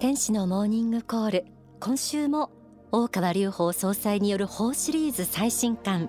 [0.00, 1.44] 天使のモーニングコール。
[1.78, 2.50] 今週も
[2.90, 6.08] 大川隆法総裁による法シリーズ最新刊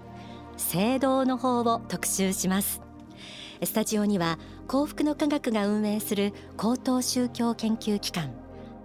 [0.56, 2.82] 聖堂の法を特集します。
[3.62, 8.34] スタジオには幸福の科学が運営する高等宗教研究機関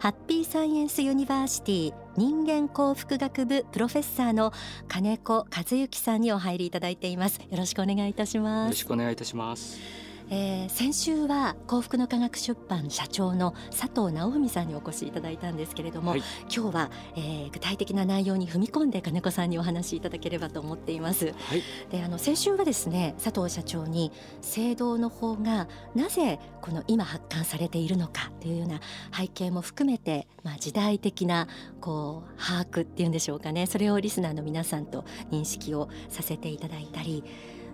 [0.00, 4.52] ハッピーサイエンスユニバーシティ人間幸福学部プロフェッサーの
[4.88, 7.40] 金子和幸さんにお入りいただいています。
[7.48, 8.66] よろしくお願いいたします。
[8.66, 10.05] よろしくお願いいたします。
[10.28, 16.22] えー、先週は幸福の科学出版社長の佐藤直文さんにお越しいただいたんですけれども、はい、
[16.52, 21.26] 今日は、えー、具体的な内容に踏み込んで金子さんにお話しいただければと思っています。
[21.26, 28.80] はい、であの先週はですね佐藤社長に聖堂の法がなぜこの今発刊されているのかというような
[29.16, 31.46] 背景も含めて、まあ、時代的な
[31.80, 33.66] こう把握っていうんでしょうかね。
[33.66, 37.22] それをリスナーの皆さんと認識をさせていただいたり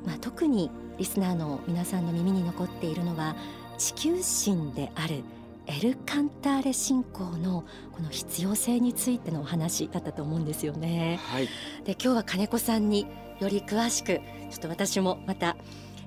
[0.06, 3.37] まあ、特にリスナーの皆さんの耳に残っているのは
[3.79, 5.23] 地球神である
[5.66, 11.21] エル・カンターレ信仰のこの必要性についてのお話だったと思うんですよね。
[11.23, 11.49] はい、
[11.85, 13.07] で今日は金子さんに
[13.41, 15.57] より詳しくちょっと私もまた、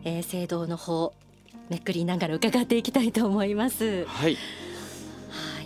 [0.03, 1.13] えー、聖堂の方
[1.69, 4.05] めくりながら伺っていきたいと思います。
[4.05, 4.37] はい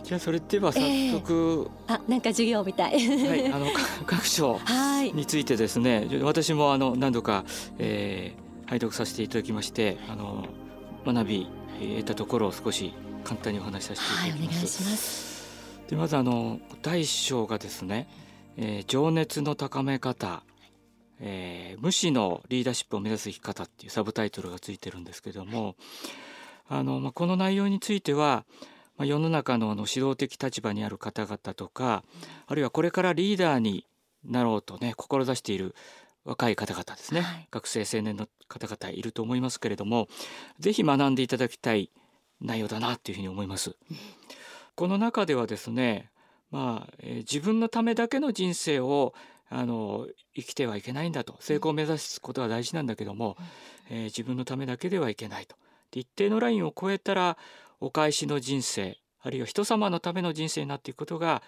[0.10, 0.80] じゃあそれでは早
[1.12, 1.92] 速、え。
[1.92, 2.94] ー、あなんか授業みたい。
[3.00, 3.68] はい あの
[4.08, 4.60] 各章
[5.14, 7.46] についてですね、はい、私もあの何度か、
[7.78, 10.48] えー、拝読させていただきましてあの
[11.06, 11.48] 学び
[11.98, 12.92] 得たところを少し
[13.24, 14.48] 簡単にお話しさせていただきます。
[14.48, 15.50] はい、お願いします。
[15.90, 18.10] でまずあの第一章がですね、
[18.58, 20.42] えー、情熱の高め方
[21.22, 25.76] えー、無視のリーダーシップを目指す生き方っていうサブタイトルがついてるんですけども
[26.70, 28.46] あの、まあ、この内容については
[29.00, 32.04] まあ、世の中のあの指導的立場にある方々とか
[32.46, 33.88] あるいはこれからリーダーに
[34.26, 35.74] なろうとね志している
[36.26, 40.10] 若い方々ですね、はい、学生青年の方々いると思いますけれども
[40.60, 41.90] 是非学んでいただきたい
[42.42, 43.76] 内容だなというふうに思います。
[44.76, 46.12] この中ではですね
[46.52, 49.14] まあ、えー、自分のためだけの人生を
[49.50, 53.38] あの生きてはいけないんだと成功を目指すことは大事なんだけども、
[53.90, 55.56] えー、自分のためだけではいけないと。
[55.92, 57.38] 一定のラインを超えたら
[57.80, 61.42] お返しの人生あるいは人様のための人生になっていくことが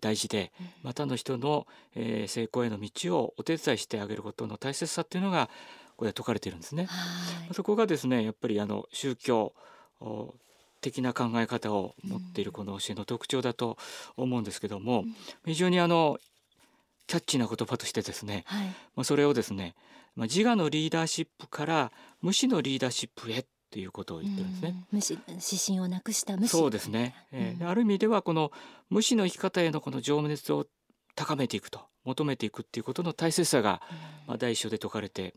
[0.00, 5.50] 大事で、またの人の、えー、成功への道をお手伝いしてあげることの大切さっていうのが
[5.96, 6.88] これは説かれているんですね。
[7.52, 9.52] そこがですねやっぱりあの宗教
[10.80, 13.76] 的な考え方を持っているこの教えの特徴だと
[14.16, 15.04] 思うんですけども、
[15.44, 16.18] 非常にあの
[17.06, 18.72] キャッチーな言葉としてですね、はい、ま
[19.02, 19.74] あそれをですね、
[20.16, 21.92] まあ、自我のリーダーシップから
[22.22, 24.74] 無視のリーダーシップへっていうことを言ってるんですね。
[24.92, 26.50] 無視指針をなくした無視。
[26.50, 28.52] そうですね、えー、ある意味ではこの
[28.90, 30.66] 無視の生き方へのこの情熱を
[31.14, 33.80] 高めていくと求めていくっていうことの大切さが、
[34.26, 35.34] まあ、第一章で説かれて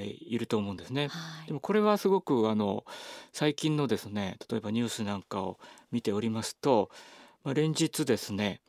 [0.00, 1.08] いると思うんですね。
[1.08, 2.84] はい、でもこれはすごくあの
[3.32, 5.58] 最近のですね例えばニュースなんかを
[5.90, 6.90] 見ておりますと、
[7.44, 8.60] まあ、連日ですね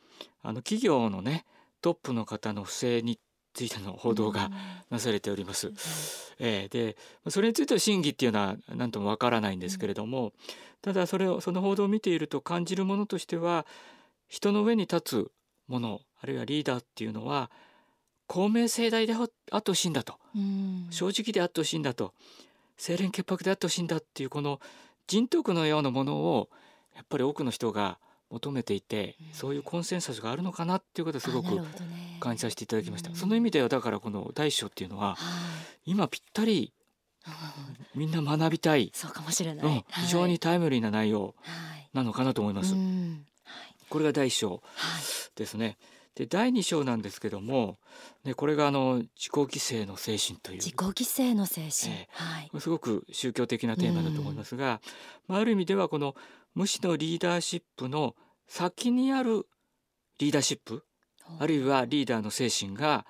[0.42, 1.44] あの企業のね
[1.80, 3.18] トップの方の不正に
[3.54, 4.50] ついての報道が
[4.90, 5.72] なされております。
[6.38, 6.96] えー、で
[7.28, 10.32] それについては真偽っていうのは何ともわからないんですけれども、
[10.82, 13.64] ただそれをその報道を見ていると感じるものとしては
[14.28, 15.30] 人の上に立つ
[15.68, 17.50] ものあるいはリーダーっていうのは
[18.26, 19.22] 公明正大であ
[19.56, 20.18] ってほしいんだと、
[20.90, 22.12] 正直であってほしいんだと。
[22.76, 24.60] 清廉潔白であってほしいんだっていうこの
[25.06, 26.48] 人徳のようなものを
[26.96, 27.98] やっぱり多くの人が
[28.30, 31.60] 求めていて、そういうコンセンサスがあるのかなっていうことをすごく
[32.20, 33.14] 感じさせていただきました。
[33.14, 35.16] その意味ではだからこの大章っていうのは、
[35.84, 36.72] 今ぴったり
[37.94, 38.90] みんな学びたい。
[38.94, 41.34] そうかもしれない、うん、非常にタイムリーな内容
[41.92, 42.74] なのかなと思います。
[43.88, 44.62] これが第一章
[45.36, 45.76] ですね。
[46.14, 47.78] で第二章なんですけども、
[48.22, 50.56] ね、これがあの自己犠牲の精神という。
[50.60, 54.80] 自己犠牲の精神、えー、はい、すごく宗教的なテーマだと思いますが、
[55.26, 56.14] まあ、ある意味ではこの
[56.54, 58.14] 無視のリーダーシップの
[58.46, 59.46] 先にある
[60.18, 60.84] リーダーシップ？
[61.40, 63.06] あるいはリーダーの精神が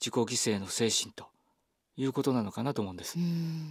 [0.00, 1.26] 自己犠牲の精神と
[1.96, 3.16] いうことなのかなと思うんです。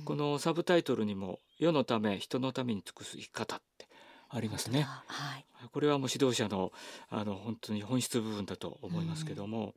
[0.05, 3.87] このサブタイトルにも世のため人のために尽くす生き方って
[4.29, 4.87] ありますね。
[5.07, 6.71] はい、これはもう指導者の
[7.09, 9.75] あの本当に本質部分だと思いますけども、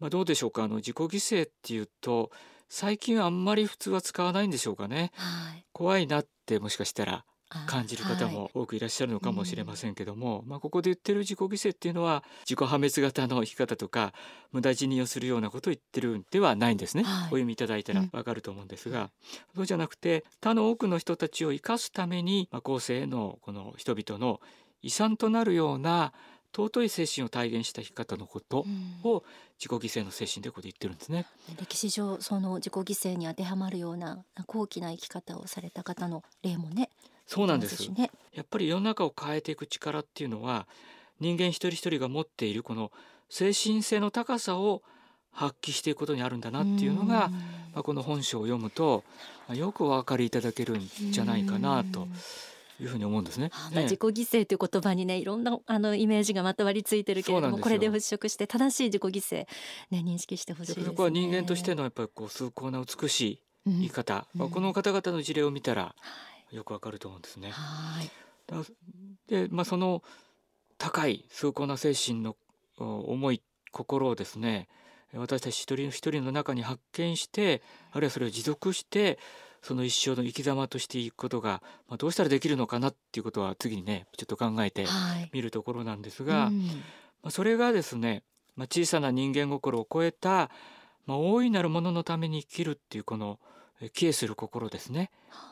[0.00, 0.64] まあどうでしょうか？
[0.64, 2.30] あの自己犠牲っていうと
[2.68, 5.12] 最近はあんまり普通は使わないんでしょうかね。
[5.14, 7.24] はい、怖いなってもしかしたら
[7.66, 14.12] 感じる方も多くいらっしゃるのかもしれませんけども、はいうん、まあ、ここで言ってる自己犠牲っていうのは自己破滅型の生き方とか
[14.52, 19.10] 無駄死にをするようなことを言ってるんではないんですね、はい、お読みいただいたらわかると思うんですが、うん、
[19.56, 24.40] そうじゃなくて他の多くの人たちを生かすために、まあ、後世のこの人々の
[24.82, 26.12] 遺産となるような
[26.54, 28.64] 尊い精神を体現した生き方のこと
[29.04, 29.22] を
[29.58, 31.26] 自己犠牲の精神でここで言ってるんですね。
[31.60, 36.90] 歴史上その自己犠牲に当てはまるような高貴な生き方をされた方の例もね
[37.28, 40.66] そうなんです、ね、やっぱり世の中を変えていく力っていうのは
[41.20, 42.90] 人間一人一人が持っているこの
[43.28, 44.82] 精神性の高さを
[45.30, 47.28] 発揮していくことにあるんだなっていうのが、
[47.74, 49.04] まあ、この本書を読むと
[49.52, 52.08] よくお分かりいただけるんじゃないかなと。
[52.80, 53.50] いうふうに思うんですね。
[53.74, 59.46] まあ、自己犠牲という言葉にねいろんなあのイメージがまとわりついてるけれどもこれで払拭して正しい自己犠牲、
[59.90, 65.96] ね、認識してほしい、ね、そこは人間としてのやっぱりこう崇高な美しい言い方、うん、まあ、この方々の事例を見たら
[66.50, 67.50] よくわかると思うんですね。
[67.50, 68.10] はい、
[69.28, 70.02] で、まあ、その
[70.78, 72.36] 高い崇高な精神の
[72.78, 73.42] 思い
[73.72, 74.68] 心をですね
[75.12, 77.62] 私たち一人一人の中に発見して
[77.92, 79.18] あるいはそれを持続して
[79.62, 84.86] その一生の生き様としていくことが、まあ、どうしたらできるのかなっていうことは次にねちょっと考えて
[85.32, 86.72] みるところなんですが、はいうん、ま
[87.24, 88.22] あ、それがですね、
[88.54, 90.50] まあ、小さな人間心を超えた、
[91.06, 93.38] まあ、大いなるもののために生きるっていうこの
[93.94, 95.10] 帰依する心ですね、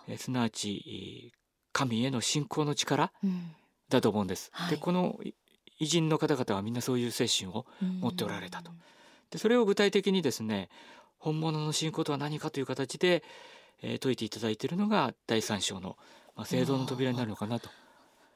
[0.09, 1.33] えすなわち
[1.73, 3.13] 神への信仰の力
[3.89, 4.51] だと思うんです。
[4.55, 5.21] うんはい、でこの
[5.79, 7.67] 偉人の方々はみんなそういう精神を
[8.01, 8.73] 持っておられたと。
[9.31, 10.69] でそれを具体的にですね
[11.19, 13.23] 本物の信仰とは何かという形で、
[13.83, 15.97] えー、説いていただいているのが第三章の、
[16.35, 17.69] まあ、聖堂の扉になるのかなと。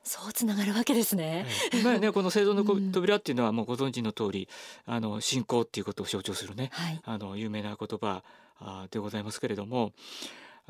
[0.02, 1.47] そうつながるわけですね。
[1.85, 4.49] まあね この聖堂の扉っていうのはもうご存知の通り、
[4.87, 8.23] あの信仰っていうことを象徴するね、はい、あの有名な言葉
[8.91, 9.93] でございますけれども、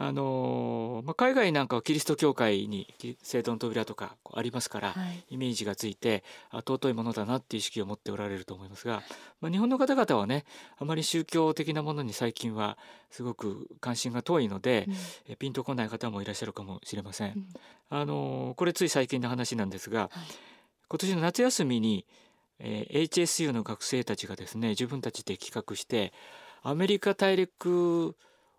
[0.02, 2.88] あのまあ、海外なんかはキリスト教会に
[3.23, 4.94] 聖堂の扉とかありますから、は
[5.29, 6.25] い、イメージがついて
[6.55, 9.02] 尊いものだなっていう意識を持っておられると思いますが、
[9.43, 10.47] まあ、日本の方々はね
[10.79, 12.79] あまり宗教的なものに最近は
[13.11, 14.87] すごく関心が遠いので、
[15.29, 17.32] うん、ピンとこない方もいらっしゃるかもしれません。
[17.32, 17.47] うん、
[17.91, 20.11] あのこれつい最近の話なんですが、はい、
[20.88, 22.06] 今年の夏休みに、
[22.58, 26.14] えー、HSU の学生たちがですね自分たちで企画して
[26.62, 28.17] アメリカ大陸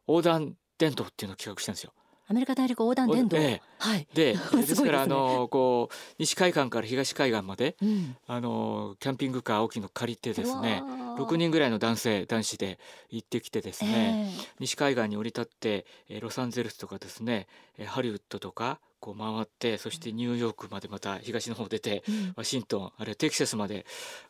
[0.07, 1.94] 横断伝統っていうのを企画したんですよ。
[2.28, 10.81] アメリカ大陸横断伝統、ええ、はい、で ですから、ね、あのこう西海岸から東海岸まで、うん、あのキャンピングカー大きいの借りてですね
[11.18, 12.80] 6人ぐらいの男性男子で
[13.10, 17.48] 行ってきてですね、えー、西海岸に降り立って、えー、ロサンゼルスとかですね
[17.86, 23.86] ハリウッドとかこう回ってそしてニューヨークまでまた東の方出て、うん、ワシントンあるいはテキサスまで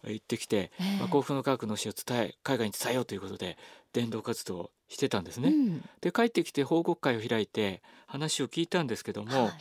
[0.06, 3.60] 行ってきて、えー、まあ、幸福の科学の詩を伝え海外に伝えようということで
[3.94, 5.50] 伝道活動をしてたんですね。
[5.50, 9.52] うん、で帰ってきて報告会を開いて話を聞いたんですけども、はい、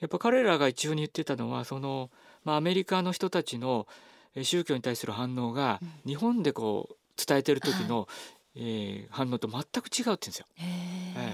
[0.00, 2.10] やっぱ彼らが一応に言ってたのはその、
[2.44, 3.86] まあ、アメリカの人たちの
[4.42, 8.06] 宗教に対する反応が日本でこう伝えてる時の、はい、
[8.56, 10.46] えー、反応と全く違うって言うんですよ。
[10.58, 10.62] え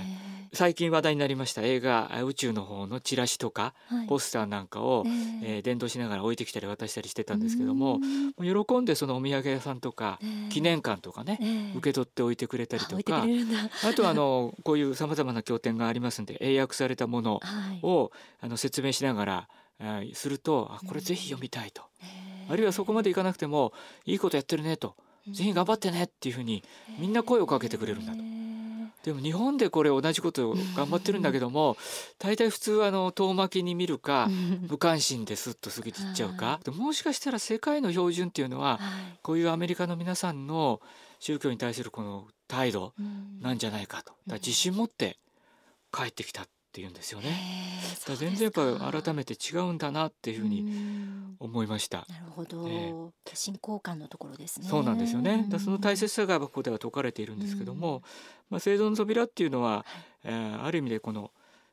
[0.08, 0.11] ー
[0.54, 5.04] 最近話題になりました映画宇宙の方のチラシとか、はい、ポスターなんかを、
[5.42, 8.00] えー、伝道しながら置いてきたり渡したりしてたんですけども
[8.38, 10.18] 喜んでそのお土産屋さんとか、
[10.50, 13.24] 記念館とかね、受け取っておいてくれたりとか
[13.88, 17.40] あとあのこういうさまざまな経典がありますんで英訳されたもの
[17.82, 18.10] を、はい、
[18.42, 19.48] あの説明しながら、
[19.80, 21.82] えー、するとあこれぜひ読みたいと、
[22.50, 23.72] あるいはそこまでいかなくても
[24.04, 24.96] いいことやってるねと。
[25.30, 26.64] ぜひ頑張ってねっていうふうに
[26.98, 28.51] みんな声をかけてくれるんだと。
[29.02, 31.76] でも日本でこれ同じことを頑張ってるんだけども
[32.18, 34.28] 大体普通あの遠巻きに見るか
[34.68, 36.60] 無関心ですっと過ぎていっちゃうか。
[36.72, 38.80] もしかしたら世界の標準っていうのは
[39.22, 40.80] こういうアメリカの皆さんの
[41.18, 42.92] 宗教に対するこの態度
[43.40, 44.12] なんじゃないかと。
[44.26, 45.18] だ自信持って
[45.92, 47.38] 帰ってきたっていうんですよね。
[48.08, 50.72] だ全然やっぱ改めて違うんだなっていうふうに
[51.38, 52.06] 思いました。
[52.08, 52.66] なるほど。
[52.66, 54.66] えー、信仰感のところですね。
[54.66, 55.44] そうなんですよね。
[55.50, 58.02] だその大切さがここでは説かれているんですけども、
[58.48, 59.84] まあ生存の扉っていうのは、はい、
[60.24, 61.30] えー、ある意味でこの、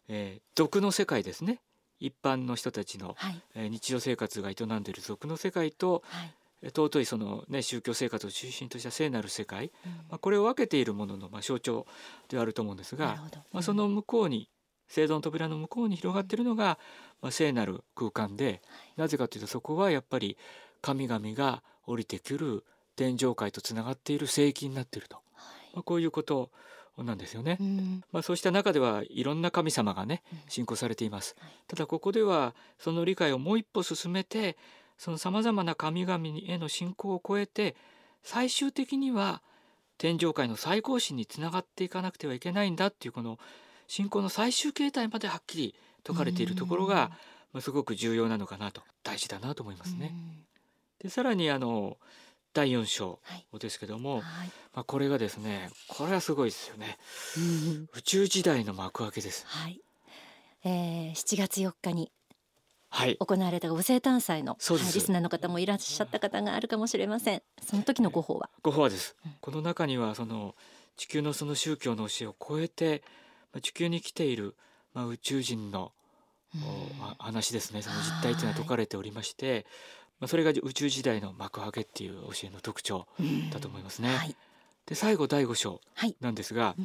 [0.10, 1.62] えー、俗の世界ですね。
[2.02, 11.86] 一般の人たちの、はい、えー、日常生活が営んでいる俗の世界と、はい尊いその、ね、宗教生活を中心とした聖なる世界、うん、まあ、これを分けているものの、まあ、象徴
[12.28, 13.18] ではあると思うんですが、
[13.54, 14.50] まあ、その向こうに
[14.90, 16.78] 聖堂の扉の向こうに広がっているのが、
[17.22, 18.62] まあ、聖なる空間で、
[18.98, 20.38] なぜかというとそこはやっぱり
[20.82, 22.66] 神々が降りてくる
[22.96, 25.18] 天上界とつながっている聖域になっていると、
[25.74, 26.50] まあ、こういうこと
[26.98, 31.36] なんですよね、うん、まあ、そうした中ではいろんな神様がね信仰されています、
[31.68, 34.58] ただここではその理解をもう一歩進めて
[34.98, 37.76] そのさまざまな神々への信仰を超えて
[38.22, 39.42] 最終的には
[39.98, 43.40] 天上界の最高神につながっていかなくてはいけないんだっていうこの
[43.90, 47.12] 信仰の最終形態まではっきり説かれているところが、
[47.52, 48.82] まあ、すごく重要なのかなと。
[49.04, 50.14] 大事だなと思いますね。
[51.02, 51.98] でさらにあの
[52.54, 53.20] 第4章
[53.60, 54.22] ですけども、はい。
[54.76, 56.98] まあ、これがですねこれはすごいですよね、
[57.94, 59.82] 宇宙時代の幕開けです、はい。
[60.64, 62.12] えー、7月4日に
[62.92, 67.42] 行われたご生誕祭の、はい、リスナーの方もいらっしゃった方があるかもしれません。
[67.64, 68.50] その時のご法は？
[68.62, 70.54] ご法はです、うん、この中にはその
[70.98, 73.04] 地球のその宗教の教えを超えて
[73.62, 74.56] 地球に来ている、
[74.94, 75.92] まあ、宇宙人の、
[77.20, 77.84] 話ですね。
[77.84, 79.68] その実態というのは説かれておりまして
[80.20, 83.08] まあ、それが宇宙時代の幕開けっていう教えの特徴
[83.52, 84.16] だと思いますね。
[84.16, 84.36] はい、
[84.86, 85.82] で最後第5章
[86.20, 86.82] なんですが、はい、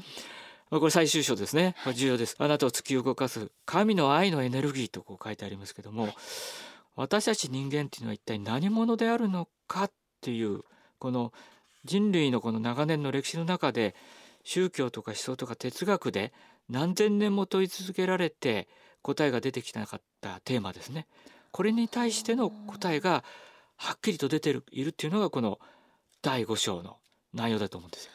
[0.71, 2.37] まあ、これ最終章ですね、まあ、重要です。
[2.38, 6.11] あなたを突き動かす神の愛のエネルギーとこう書いてありますけども、
[6.94, 10.61] 私たち人間っていうのは一体何者であるのかっていう
[11.00, 11.33] この
[11.85, 13.97] 人類のこの長年の歴史の中で
[14.44, 16.33] 宗教とか思想とか哲学で
[16.68, 18.68] 何千年も問い続けられて
[19.02, 21.06] 答えが出てきてなかったテーマですね。
[21.50, 23.23] これに対しての答えが
[23.76, 25.59] はっきりと出てるいるっていうのがこの
[26.23, 26.97] 第5章の
[27.33, 28.11] 内容だと思うんですよ。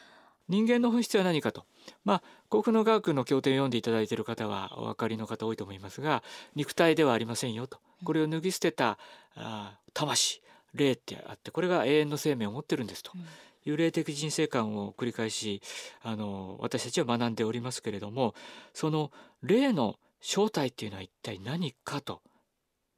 [0.48, 1.64] 人間の本質は何かと。
[2.04, 6.22] まあ幸福の科学の経典を読んでいただいている方はお分かりの方多いと思いますが
[6.54, 8.98] 肉体ではありませんよとこれを脱ぎ捨てた
[9.36, 10.42] あ魂
[10.74, 13.20] 霊ってあってこれが永遠の生命を持ってるんですとい
[13.66, 15.60] う霊的人生観を繰り返し
[16.02, 18.34] あの私たちは学んでおりますけれども
[18.72, 19.10] その
[19.42, 22.22] 霊の正体っていうのは一体何かと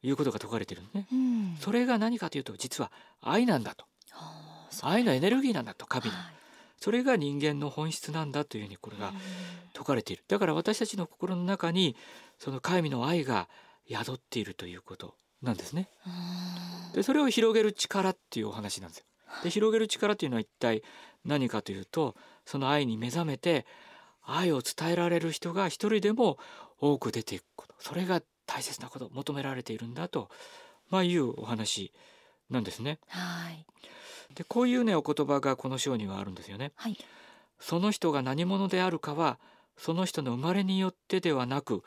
[0.03, 2.91] いうことが説かれてるんね、うん、それが何かというと実は
[3.21, 3.85] 愛なんだと。
[4.81, 6.25] 愛のエネルギーなんだと神の、はい、
[6.81, 9.13] それが人間の本質なんだというふうにこれが
[9.75, 10.25] 説かれている。
[10.29, 11.95] だから私たちの心の中に
[12.39, 13.49] その神の愛が
[13.89, 15.89] 宿っているということなんですね。
[16.95, 19.05] でそれを広げる力っていうお話なんですよ
[19.43, 20.83] で広げる力というのは一体
[21.25, 23.67] 何かというとその愛に目覚めて
[24.25, 26.39] 愛を伝えられる人が一人でも
[26.81, 30.29] 多く出ていくことそれが大切なこと求められているんだと、
[30.91, 31.93] まあ、いうお話
[32.51, 32.99] なんですね。
[33.09, 33.65] はい、
[34.35, 36.73] でこういうねお言葉がこの章にはあるんですよね。
[36.77, 36.99] はい、
[37.59, 39.39] その人が何者であるかは
[39.77, 41.83] その人の生まれによってではなく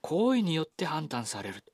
[0.00, 1.64] 行為によって判断される。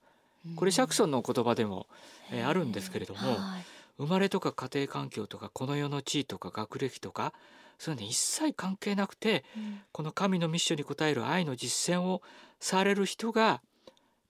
[0.57, 1.87] これシャクソンの言葉でも、
[2.33, 3.65] えー、あるんですけれども、はい、
[4.03, 7.33] 生まれとか家庭環境とかこの世の地位とか学歴とか
[7.79, 12.21] そういうの一切関係なくて、うん、この神のミッションに応える愛の実践を
[12.61, 13.61] される人が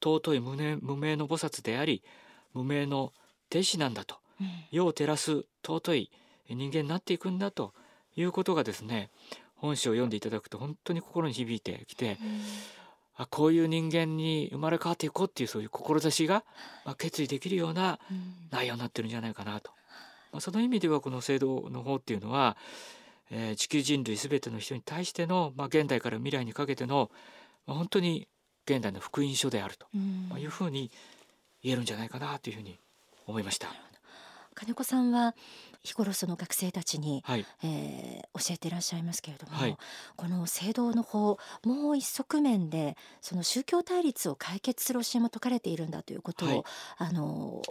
[0.02, 2.02] 尊い無名無名の菩薩であり
[2.54, 3.12] 無名の
[3.50, 6.10] 弟子なんだと、うん、世を照らす尊い
[6.50, 7.72] 人間になっていくんだと。
[8.16, 9.10] いうことがですね
[9.56, 12.40] 本書を読んでいただくと本当に心に響いてきて、うん、
[13.14, 16.45] あこういう人間に生まれ変わっていこうっていうそういう志が、
[16.85, 17.99] まあ、決意できるような
[18.50, 19.71] 内容になってるんじゃないかなと。
[20.33, 22.57] まあ、その意味ではこの制度の方っていうのは、
[23.31, 27.11] えー、地球人類全ての人に対しての、まあ、現代から未来にかけての、
[27.66, 28.28] まあ、本当に
[28.66, 29.87] 現代の福音書であると、
[30.31, 30.90] まあ、いうふうに
[31.62, 32.78] 言えるんじゃないかなというふうに
[33.26, 33.69] 思いました。
[34.54, 35.35] 金子さんは
[35.84, 39.76] 日頃その学生たちに、はい、えー、教えていらっしゃいますけれども、はい、
[40.16, 46.62] この聖堂の法もう一側面でその宗教対立を解決する教えも説かれているんだということを、はい、
[46.98, 47.62] あの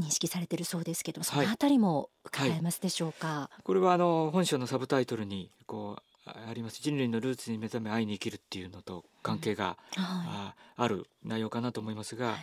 [0.00, 6.80] 認識されているそうですけどそのあたりも伺えますでしょうか、これはあの本書のサブタイトルにこうあります。
[6.80, 10.04] 人類のルーツに目覚め愛に生きるっていうのと関係が、うん。
[10.04, 12.36] はい、ある内容かなと思いますが、はい、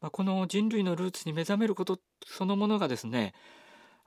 [0.00, 3.34] まあ、この人類のルーツに目覚めることそのものがですね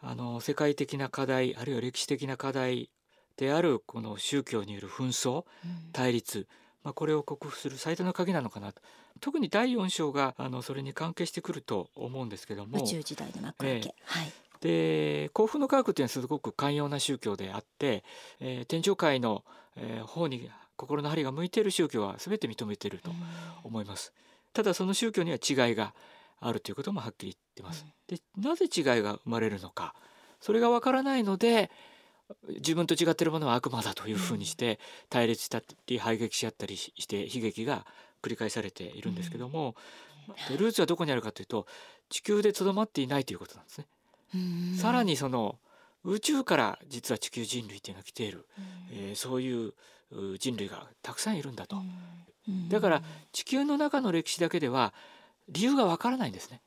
[0.04, 2.90] あの世界的な課題あるいは歴史的な課題
[3.38, 5.46] であるこの宗教による紛争、
[5.94, 6.46] 対立、
[6.84, 8.82] まあ、これを克服する最大の鍵なのかなと。
[9.22, 12.84] 特に第4章があのそれに関係してくると思うんですけども。
[12.84, 14.34] 宇宙時代の幕開け、えー、はい。
[14.60, 18.04] で幸福の科学っていうのはすごく寛容な宗教であって、
[18.40, 19.44] えー、天上界の、
[19.76, 23.12] えー、方に心の針が向いている宗教は全て認めていると
[23.64, 24.14] 思います。
[24.54, 25.94] ただその宗教には違いが
[26.40, 27.86] あるということもはっきり言ってます。
[28.08, 29.94] でなぜ違いが生まれるのか
[30.42, 31.72] それがわからないので
[32.48, 37.86] 自分と違っているものは悪魔だというふうにして対立したり排撃し合ったりして悲劇が
[38.22, 39.76] 繰り返されているんですけども、
[40.50, 41.68] でルーツはどこにあるかというと
[42.10, 43.88] 地球でとどまっていないということなんですね。
[44.78, 45.60] さらにその
[46.04, 48.46] 宇宙から実は地球人類っていうのが来ている、
[48.92, 49.74] えー、そういう
[50.40, 51.78] 人類がたくさんいるんだと。
[52.70, 54.94] だから地球の中の歴史だけでは
[55.50, 56.62] 理由がわからないんですね。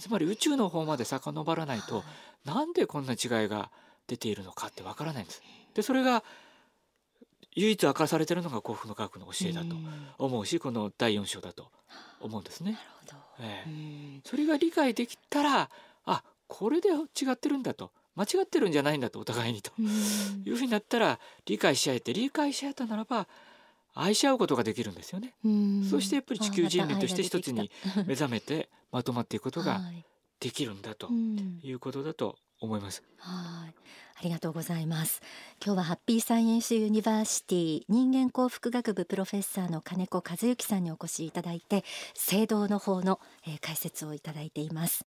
[0.00, 2.04] つまり宇宙の方まで遡らないと、
[2.44, 3.70] なんでこんな違いが
[4.06, 5.42] 出ているのかってわからないんです。
[5.74, 6.24] でそれが
[7.52, 9.76] 唯一明かされているのが幸福の科学の教えだと
[10.18, 11.70] 思うし、この第4章だと
[12.20, 12.78] 思うんですね。
[13.38, 15.70] ええ、それが理解できたら
[16.04, 19.72] あこれで違ってるんだと間違ってるんじゃないんだとお互いにと
[20.44, 23.28] いうふうになったら理解し合えて理解し合えたならば
[23.96, 25.34] 愛し合うことができるんですよね。
[25.90, 27.70] そしてやっぱり地球人類として一つに
[28.06, 29.80] 目覚めてまとまっていくことが
[30.40, 31.08] できるんだと
[31.62, 33.02] いうことだと思います。
[33.18, 33.74] はい、
[34.16, 35.20] ありがとうございます。
[35.64, 41.84] 今日はハッピーサイエンスユニバーシティ人間幸福学部プロフェッサーの金子和幸さんにお越しいただいて、
[42.14, 45.06] 聖堂の方の、えー、解説をいただいています。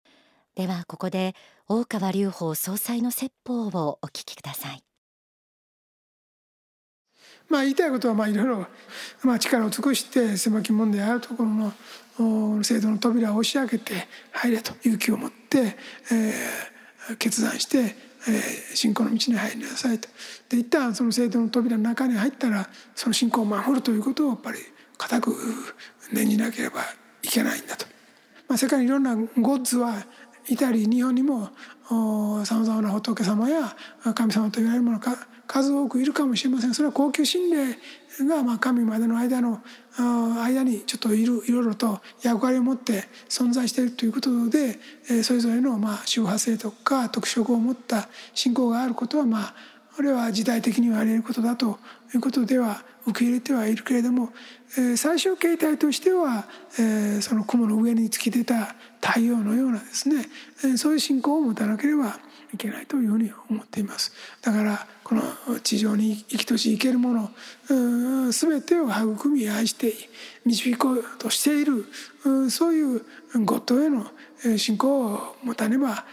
[0.58, 1.36] ではここで
[1.67, 4.87] 大川隆法総裁の説法をお聞きください
[7.49, 8.67] まあ言いたいことはまあいろいろ、
[9.23, 11.49] まあ、力を尽くして狭き門であるところ
[12.19, 15.77] の制度の扉を押し開けて入れと勇気を持って、
[16.11, 20.09] えー、決断して、えー、信仰の道に入りなさいと。
[20.49, 24.59] で一旦その制度の扉の中に入ったらその信仰を守るということをやっぱり
[24.97, 25.35] 固く
[26.11, 26.81] 念じなければ
[27.21, 27.85] いけないんだと。
[28.47, 30.05] まあ、世界にいろんなゴッズは
[30.49, 31.49] いたり日本にも
[32.45, 33.75] さまざまな仏様や
[34.15, 35.15] 神様といわれるものが
[35.47, 36.73] 数多くいるかもしれません。
[36.73, 37.77] それは高級心霊
[38.27, 39.61] がまあ神までの間の
[40.43, 44.77] 間にちょっといるいろいろと役割を持って存在しているということで
[45.23, 49.55] それぞれのまあ周波性とか特色を持った信仰があることはまあ
[49.97, 51.79] これは時代的にはあり得ることだと
[52.13, 54.29] いうことでは受け入れてはいるけれども、
[54.77, 56.45] えー、最終形態としては、
[56.77, 60.27] えー、その雲の上に突き出た太陽のようなですね、
[60.63, 62.19] えー、そういう信仰を持たなければ
[62.53, 64.13] いけないというふうに思っています。
[64.43, 65.23] だからこの
[65.63, 67.31] 地上に生きとし生けるもの
[68.31, 69.93] 全てを育み愛して
[70.45, 71.85] 導こうとしている
[72.51, 73.01] そういう
[73.45, 74.05] ゴッドへの
[74.57, 76.05] 信仰を持たねば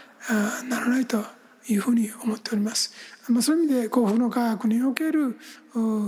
[0.67, 1.34] ならないと
[1.67, 2.93] いうふうに思っております。
[3.29, 5.37] まあ、そういう意味で幸福の科学における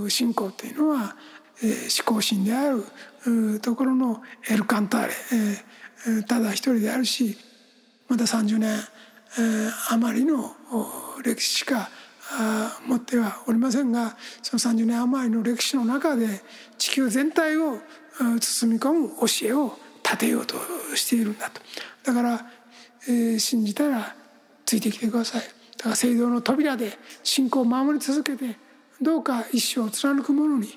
[0.09, 1.15] 信仰というのは、
[1.61, 5.13] 思考心であるところのエル・カンターレ、
[6.07, 7.35] えー、ただ一人であるし
[8.07, 8.77] まだ30年、
[9.39, 10.55] えー、余りの
[11.23, 11.89] 歴史しか
[12.87, 16.27] 持ってはおりませんがその30年余りの歴史の中で
[16.77, 17.79] 地球全体を
[18.39, 20.55] 包み込む教えを立てようと
[20.95, 21.61] しているんだと
[22.03, 22.45] だから、
[23.07, 24.15] えー、信じたら
[24.67, 25.41] ついてきてください。
[25.77, 26.91] だから聖堂の扉で
[27.23, 28.57] 信仰を守り続けて
[29.01, 30.67] どうか一生を貫くものに、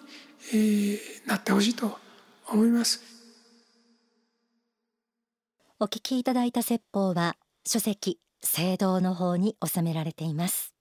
[0.53, 1.99] えー、なってほしいと
[2.49, 3.03] 思います。
[5.81, 10.73] お聞きいただいた説法は書籍聖堂の方に収められています。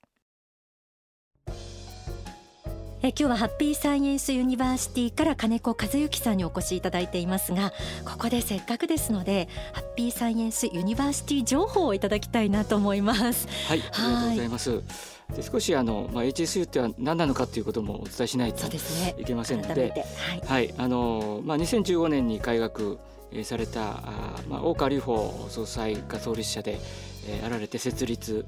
[3.02, 7.72] え今日はハッピーサイエンスユニバーシティから金子和幸さんにお越しいただいていますが
[8.04, 13.48] ここでせっかくですのでハッピーサイエンスユニバーシティ情報をいただきたいなと思います。
[13.70, 14.84] はいありがとうございます。
[15.34, 18.66] で少しあの、まあ、HSU っては何なのかということもお伝えしないと
[19.18, 20.06] いけませんので、ね、
[20.46, 22.98] はい、はい、あのまあ、2015年に開学
[23.44, 26.80] されたあ、まあ、大川隆法総裁が創立者で、
[27.28, 28.46] えー、あられて設立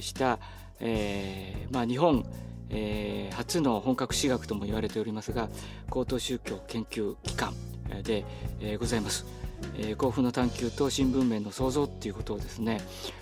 [0.00, 0.38] した、
[0.80, 2.26] えーまあ、日本
[2.70, 5.48] えー、初の本格私学とも言われておりますが
[5.90, 7.54] 高等宗教研究機関
[8.02, 8.24] で、
[8.60, 9.26] えー、ございます。
[9.76, 12.80] えー、幸福の探求と新聞面の創造っていうことをですね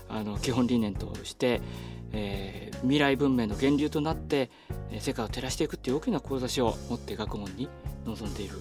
[0.09, 1.61] あの基本理念として、
[2.12, 4.50] えー、未来文明の源流となって、
[4.90, 7.68] えー、世界を照らしていくっていう大きな志を持って学問に
[8.05, 8.57] 臨んでいる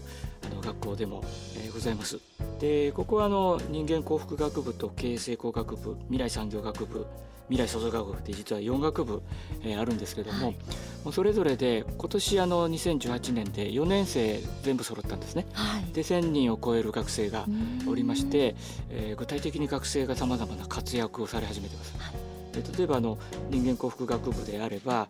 [0.45, 1.23] あの学校でも、
[1.57, 2.30] えー、ございます。
[2.61, 7.07] でここはあの人間幸福学部と経営成功学部未来産業学部
[7.49, 9.23] 未来創造学部って実は4学部、
[9.63, 10.57] えー、あるんですけども、はい、
[11.03, 15.47] もうそれぞれで今年あの2018年で4年生全部揃ったんですね。
[15.53, 17.45] はい、で1,000人を超える学生が
[17.87, 18.55] おりまして、
[18.91, 21.95] えー、具体的に学生がさまざまな活躍をされ始めてます。
[21.97, 23.17] はい、で例えばあの
[23.49, 25.07] 人間幸福学部であれば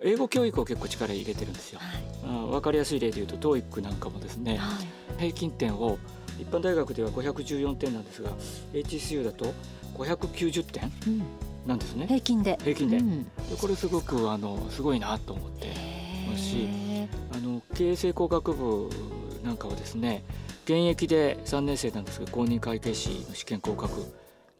[0.00, 1.80] 英語教育を結構力入れてるんですよ。
[1.80, 4.72] はい、あ分かりやすい例で言うと TOEIC なんかもですね、は
[5.18, 5.98] い、平均点を
[6.38, 8.30] 一般大学では514点なんですが
[8.72, 9.52] HCU だと
[9.94, 11.22] 590点、うん
[11.68, 12.06] なんですね。
[12.06, 12.58] 平均で。
[12.62, 12.96] 平均で。
[12.96, 15.66] うん、でこれすごくあのすごいなと思って
[16.26, 16.68] ますし
[17.34, 18.88] あの経営成功学部
[19.44, 20.24] なんかはですね
[20.64, 24.00] 現役で3年生なんですが公認会計士の試験合格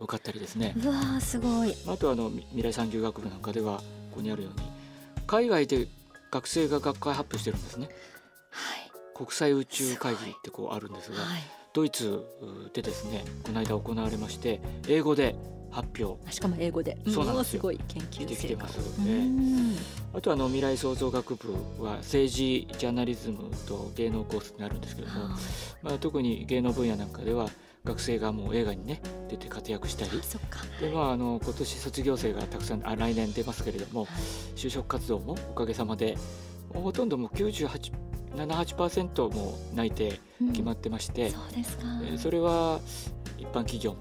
[0.01, 0.75] 受かったりですね。
[0.77, 1.75] うわすごい。
[1.87, 3.79] あとあの未来産業学部なんかでは
[4.11, 4.67] ここにあるように
[5.27, 5.89] 海外で
[6.31, 7.89] 学生が学会発表してるんですね、
[8.51, 11.43] はい、国際宇宙会議ってこうあるんですが、はい、
[11.79, 12.25] ドイツ
[12.75, 15.37] でですねこの間行われまして英語で
[15.71, 16.33] 発表。
[16.33, 16.99] しかも英語で。
[17.07, 18.67] そうなんですすごい研究成果
[20.13, 21.53] あとあの未来創造学部
[21.85, 25.29] は政治ジャーナリズムと芸能コースになるんですけれども、
[25.83, 27.49] まあ、特に芸能分野なんかでは
[27.85, 30.11] 学生がもう映画にね出て活躍したり。
[30.81, 34.09] で、まあ、あの今年卒業生がたくさんあ来年出ますけれども、
[34.57, 36.17] 就職活動もおかげさまで
[36.75, 37.93] ほとんどもう98
[38.37, 40.21] 78%も内定
[40.53, 41.33] 決まってまして、
[42.11, 42.81] うん、それは
[43.39, 43.99] 一般企業も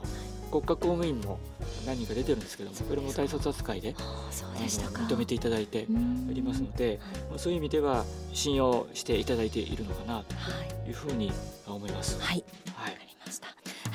[0.52, 1.40] 国家公務員も
[1.86, 5.88] 何人か出てるんですけどもそれも大卒扱いで認めていただいて
[6.30, 10.36] おりますので、はい、そういう意味では信用していただいているのかなと
[10.88, 11.32] いうふうに
[11.68, 12.22] 思います。
[12.22, 12.98] はい、はい、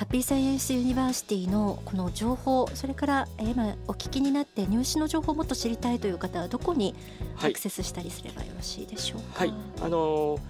[0.03, 6.97] ハッピーサイエンスユニバーシティのこの情報それから今お聞きになって入試の情報をもっと知りたいという方はどこに
[7.41, 9.39] アクセスしたりすればよろしいでしょうか？
[9.39, 10.41] はい、あのー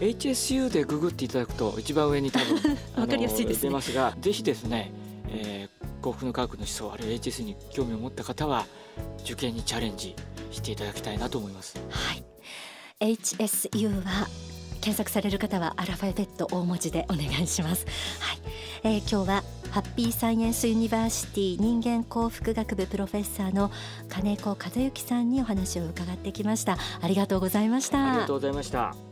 [0.00, 4.90] HSU でググっていただくと一番上に多分 わかりやすいです、ね、出ますがぜひですね、
[5.28, 8.66] えー、幸福の科学の思想あるいは HS に興味を持った方は
[9.22, 10.16] 受験にチャレンジ
[10.50, 11.78] していただきたいなと思います。
[11.90, 12.24] はい
[13.00, 14.26] HSU は
[14.88, 17.84] 検索される方はアルファベット大文字でお願いします。
[18.20, 18.38] はい、
[18.84, 23.70] えー、今日はハッピーサイエンスユニバーシティ人間幸福学部プロフェッサーの
[24.08, 26.78] 金子和幸さんにお話を伺ってきました。
[27.02, 28.12] ありがとうございました。
[28.12, 29.07] ありがとうございました。